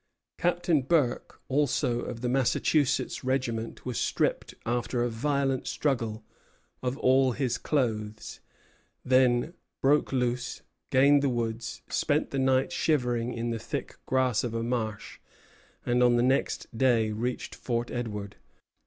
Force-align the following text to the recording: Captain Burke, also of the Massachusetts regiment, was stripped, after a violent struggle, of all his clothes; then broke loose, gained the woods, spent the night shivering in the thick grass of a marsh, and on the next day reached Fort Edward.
Captain 0.39 0.81
Burke, 0.81 1.39
also 1.47 1.99
of 1.99 2.21
the 2.21 2.27
Massachusetts 2.27 3.23
regiment, 3.23 3.85
was 3.85 3.99
stripped, 3.99 4.55
after 4.65 5.03
a 5.03 5.09
violent 5.09 5.67
struggle, 5.67 6.23
of 6.81 6.97
all 6.97 7.33
his 7.33 7.59
clothes; 7.59 8.39
then 9.05 9.53
broke 9.79 10.11
loose, 10.11 10.63
gained 10.89 11.21
the 11.21 11.29
woods, 11.29 11.83
spent 11.87 12.31
the 12.31 12.39
night 12.39 12.71
shivering 12.71 13.31
in 13.31 13.51
the 13.51 13.59
thick 13.59 13.97
grass 14.07 14.43
of 14.43 14.55
a 14.55 14.63
marsh, 14.63 15.19
and 15.85 16.01
on 16.01 16.15
the 16.15 16.23
next 16.23 16.65
day 16.75 17.11
reached 17.11 17.53
Fort 17.53 17.91
Edward. 17.91 18.37